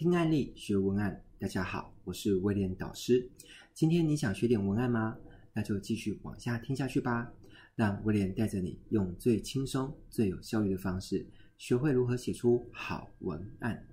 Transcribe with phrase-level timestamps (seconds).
[0.00, 3.28] 听案例学文案，大家好，我是威廉导师。
[3.74, 5.14] 今天你想学点文案吗？
[5.52, 7.30] 那就继续往下听下去吧。
[7.74, 11.26] 让威廉带着你用最轻松、最有效率的方式，
[11.58, 13.86] 学会如何写出好文案。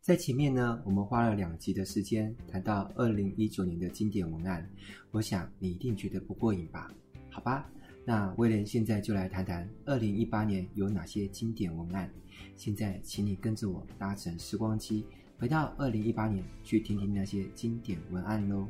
[0.00, 4.68] 在前面呢，我们花了两集的时间谈到二零一九年的经典文案，
[5.12, 6.92] 我想你一定觉得不过瘾吧？
[7.30, 7.70] 好吧，
[8.04, 12.10] 那威廉现在就来谈谈二零一八年有哪些经典文案。
[12.56, 15.04] 现在，请你跟着我搭乘时光机，
[15.38, 18.66] 回到二零一八年，去听听那些经典文案喽。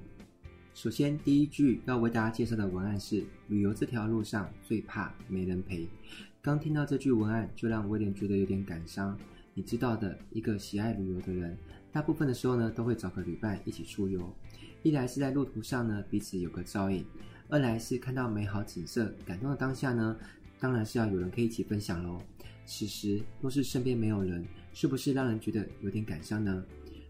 [0.75, 5.89] 首先，第一句要为大家介绍的文案是：旅游这条路上最怕没人陪。
[6.43, 9.17] 刚听到这句文案，就让威廉觉得有点感伤。
[9.55, 11.57] 你知道的，一个喜爱旅游的人，
[11.93, 14.35] 大部分的时候呢，都会找个旅伴一起出游。
[14.83, 17.05] 一来是在路途上呢，彼此有个照应；
[17.53, 20.17] 二来是看到美好景色，感动的当下呢，
[20.59, 22.19] 当然是要有人可以一起分享喽。
[22.65, 26.65] 此时若是身边没有人，是不是让人觉得有点感伤呢？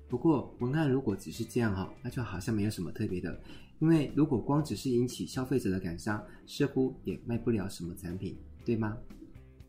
[0.09, 3.41] 不过文案如果只是这样哈，那就好像没有什么特别的，
[3.79, 8.99] 因为如果光只是引起消费者的感伤，似乎也卖不了什么产品，对吗？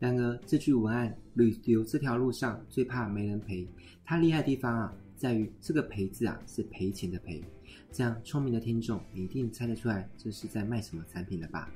[0.00, 3.64] 然而，这句文案“旅游这条路上最怕没人陪”，
[4.04, 7.40] 它厉害的地方啊，在于这个“陪”字啊是赔钱的“赔”。
[7.92, 11.70] 这样聪明的听众，你一定猜得出来这是在卖什么产品了吧？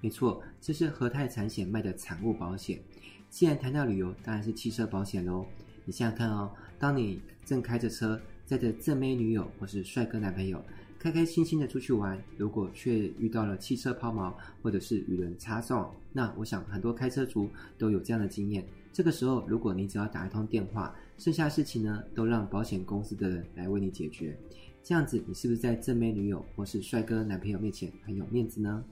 [0.00, 2.80] 没错，这是和泰产险卖的产物保险。
[3.28, 5.46] 既然谈到旅游，当然是汽车保险喽。
[5.84, 10.62] 你想想看哦，当你正开着车，载着正妹女友或是帅哥男朋友。
[10.98, 18.62] 开开心心的出去玩，如果却遇到了汽车抛锚，或者是与人擦撞，那我想很多开车族都有这样的经验。
[18.92, 24.36] 这个时候，如果你只要打一通电话，剩下事情呢，都让保险公司的人来为你解决。
[24.82, 28.84] 这样子，你是不是在正妹女友或是帅哥男朋友面前很有面子呢？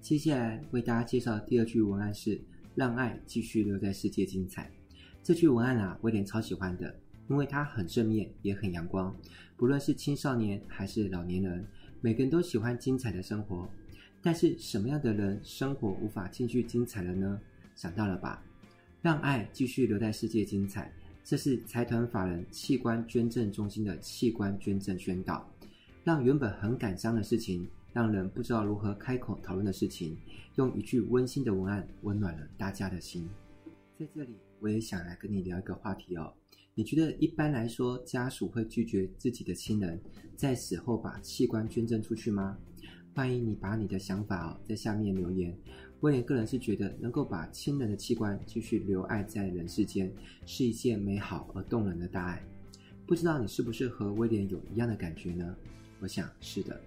[0.00, 2.40] 接下来为大家介绍第二句文案是
[2.74, 4.70] “让爱继续留在世界精彩”。
[5.22, 6.94] 这句文案啊，威廉超喜欢的。
[7.28, 9.12] 因为它很正面，也很阳光。
[9.56, 11.66] 不论是青少年还是老年人，
[12.00, 13.68] 每个人都喜欢精彩的生活。
[14.22, 17.40] 但是什么样的人生活无法继续精彩了呢？
[17.74, 18.40] 想到了吧？
[19.02, 20.92] 让爱继续留在世界精彩。
[21.26, 25.44] 这是财团法人器官捐赠中心的器官捐赠宣导，
[26.04, 30.16] 让原本很感伤的事情，让人不知道如何开口讨论的事情，
[30.54, 33.28] 用一句温馨的文案温暖了大家的心。
[33.98, 36.32] 在这里，我也想来跟你聊一个话题哦。
[36.76, 40.00] 你觉得一般来说，家属会拒绝自己的亲人
[40.36, 42.56] 在死后把器官捐赠出去吗？
[43.16, 45.58] 欢迎你把你的想法哦在下面留言。
[46.00, 50.12] 威廉个人是觉得，能够把亲人的器官继续留爱在人世间，
[50.44, 52.42] 是一件美好而动人的大爱。
[53.06, 55.56] 不知道你是不是和威廉有一样的感觉呢？
[56.00, 56.80] 我想是的。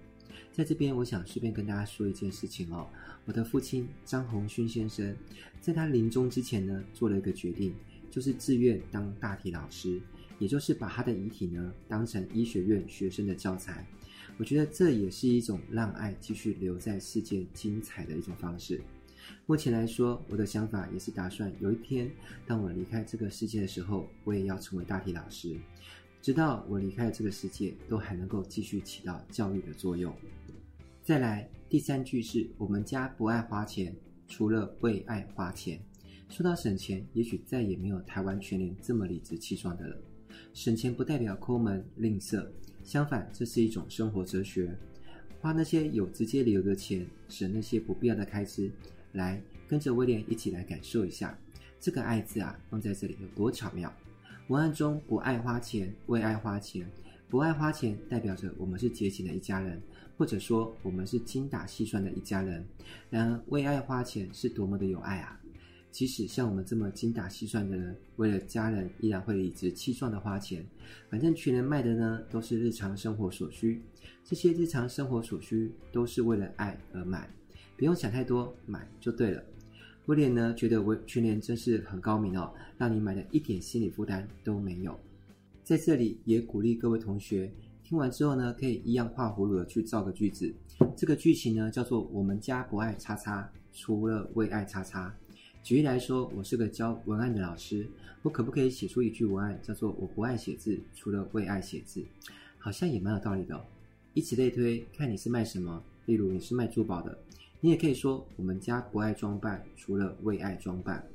[0.51, 2.87] 在这边，我想顺便跟大家说一件事情哦。
[3.25, 5.15] 我的父亲张鸿勋先生，
[5.61, 7.73] 在他临终之前呢，做了一个决定。
[8.11, 10.01] 就是自愿当大体老师，
[10.39, 13.85] 也就是把他的遗体呢当成医学院学生的教材。
[14.37, 18.81] 我觉得这也是一种让爱继续留在世界精彩的一种方式。
[19.45, 22.09] 目前来说，我的想法也是打算有一天，
[22.45, 25.56] 当我离开这个世界的时候，我也要成为大体老师，
[26.22, 30.13] 直到我离开这个世界，都还能够继续起到教育的作用。
[31.03, 33.95] 再来，第三句是我们家不爱花钱，
[34.28, 35.79] 除了为爱花钱。
[36.29, 39.97] 说到省钱，也许再也没有台湾全联这么理直气壮的了。
[40.53, 42.47] 省钱不代表抠门吝啬，
[42.84, 44.72] 相反，这是一种生活哲学。
[45.41, 48.69] 花那些有直接理由的钱，省那些不必要的开支。
[49.13, 51.37] 来，跟着威廉一起来感受一下，
[51.79, 53.91] 这个“爱”字啊，放在这里有多巧妙。
[54.47, 56.89] 文案中不爱花钱，为爱花钱，
[57.29, 59.81] 不爱花钱代表着我们是节俭的一家人，
[60.17, 62.65] 或者说我们是精打细算的一家人。
[63.09, 65.39] 然而，为爱花钱是多么的有爱啊！
[65.91, 70.63] 即使像我们这么精打细算的人，为了家人依然会理直气壮的花钱。
[71.09, 73.81] 反正全联卖的呢，都是日常生活所需，
[74.23, 77.27] 这些日常生活所需都是为了爱而买，
[77.79, 79.42] 不用想太多，买就对了。
[80.07, 85.00] 威廉呢，觉得为全联真是很高明哦，让你买的一点心理负担都没有。
[85.63, 87.50] 在这里也鼓励各位同学，
[87.81, 90.53] 听完之后呢，可以一样画葫芦的去造个句子。
[90.94, 95.15] 这个句型呢，叫做“我们家不爱叉叉，除了为爱叉叉”。
[95.63, 97.88] 举例来说，我是个教文案的老师，
[98.24, 102.03] 我可不可以写出一句文案，叫做“我不爱写字，除了为爱写字”？
[102.59, 103.57] 好像也蛮有道理的。
[104.15, 105.81] 以此类推，看你是卖什么。
[106.07, 107.15] 例如你是卖珠宝的，
[107.61, 111.06] 你也可以说“我们家不爱装扮，除了为爱装扮”。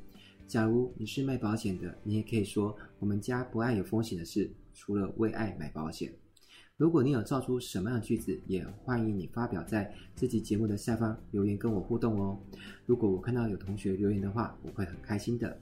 [0.47, 6.13] 假如你是卖保险的，你也可以说“我们家不爱有风险的事，除了为爱买保险”。
[6.77, 12.39] 如果你有造出什么样的句子，也欢迎你发表在这集节目的下方留言跟我互动哦。
[12.85, 15.57] 如果我看到有同学留言的话，我会很开心的。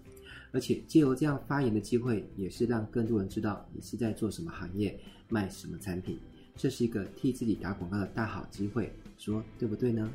[0.50, 6.18] 而且借由这样发言的机会，也是让更多人知道你是在做什么行业，卖什么产品。
[6.56, 10.10] 这是一个替自己打广告的大好机会，说对不对呢？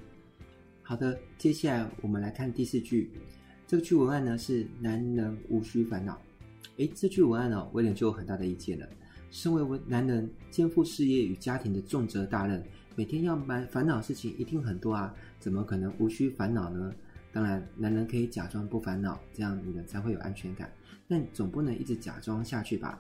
[0.87, 3.11] 好的，接下来我们来看第四句。
[3.67, 6.17] 这个句文案呢是“男人无需烦恼”。
[6.77, 8.87] 诶，这句文案呢、哦，威廉就有很大的意见了。
[9.29, 12.63] 身为男人，肩负事业与家庭的重责大任，
[12.95, 16.95] 每天要烦烦恼的事情一定很多啊，怎么可能无需烦恼呢？
[17.33, 20.71] 当然，男人可以假装不烦恼，这样女人才会有安全感。
[21.05, 22.97] 但总不能一直假装下去吧？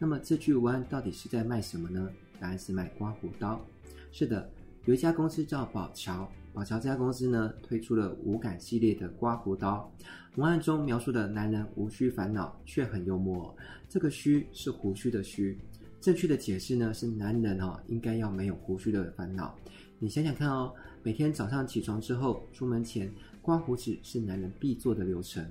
[0.00, 2.10] 那么这句文案到底是在卖什么呢？
[2.40, 3.64] 答案是卖刮胡刀。
[4.10, 4.50] 是的，
[4.84, 9.90] 有一家公司叫宝侨，宝侨这家公司呢推出了无感系列的刮胡刀。
[10.36, 13.54] 文案中描述的男人无需烦恼，却很幽默。
[13.88, 15.58] 这个“须”是胡须的“须”，
[16.00, 19.54] 正确的解释呢是男人哦应该要没有胡须的烦恼。
[19.98, 23.12] 你想想看哦，每天早上起床之后，出门前
[23.42, 25.44] 刮胡子是男人必做的流程。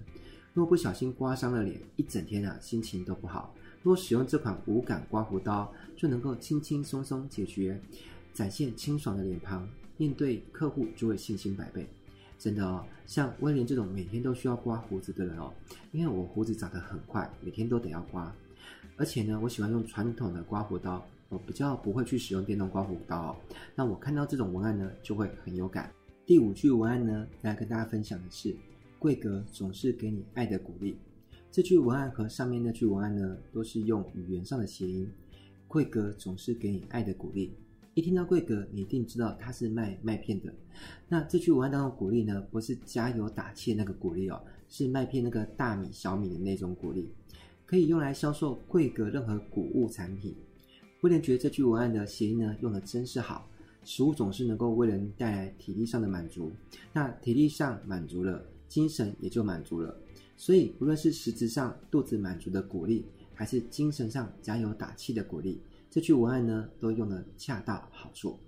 [0.54, 3.54] 若不小心刮伤了脸，一整天啊心情都不好。
[3.84, 7.80] 若使用这款无感刮胡刀，就能够轻轻松松解决，
[8.34, 9.70] 展现清爽的脸庞，
[10.00, 11.86] 面对客户就会信心百倍。
[12.38, 15.54] 真的哦，像威廉这种每天都需要刮胡子的人哦，
[15.92, 18.34] 因为我胡子长得很快，每天都得要刮。
[18.96, 23.36] 而且呢，我喜欢用传统的刮胡刀，我比较不会去使用电动刮胡刀哦。
[23.76, 25.92] 那我看到这种文案呢，就会很有感。
[26.26, 28.56] 第五句文案呢，来跟大家分享的是：
[29.00, 30.96] 贵格总是给你爱的鼓励。
[31.52, 35.12] 这句文案和上面那句文案呢，都是用语言上的谐音。
[35.68, 37.54] 贵格总是给你爱的鼓励。
[38.00, 40.54] 一听到贵格，你一定知道它是卖麦片的。
[41.10, 47.10] 那这句文案当中的鼓励呢，不是加油打气那个鼓励哦，是麦片那个大米、小米的那种鼓励，
[47.66, 50.34] 可以用来销售贵格任何谷物产品。
[51.02, 53.46] 威廉觉得这句文案的谐音呢，用的真是好。
[53.84, 56.54] 食物总是能够为人带来体力上的满足，
[56.94, 59.94] 那体力上满足了，精神也就满足了。
[60.38, 63.04] 所以，无论是实质上肚子满足的鼓励，
[63.34, 68.40] 还是精神上加油打气的鼓励，这句文案呢，都用得恰到好处。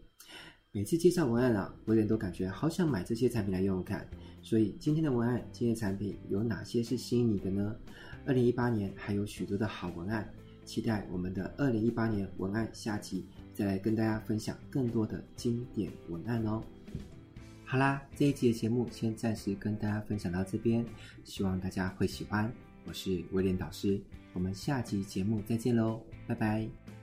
[0.72, 4.08] 每次介绍文案啊，威廉都感觉好想买这些产品来用用看。
[4.42, 7.76] 所以，今天的文案，今天的产品有哪些是吸引你的呢？
[8.26, 10.32] 二零一八年还有许多的好文案，
[10.64, 16.64] 期待我们的二零一八年文案下集再来跟大家分享更多的经典文案哦。
[17.66, 20.86] 好啦，这一集的节目先暂时跟大家分享到这边，
[21.24, 22.52] 希望大家会喜欢。
[22.86, 24.00] 我是威廉导师，
[24.34, 27.01] 我们下集节目再见喽，拜拜。